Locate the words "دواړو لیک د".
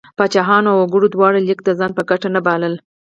1.13-1.69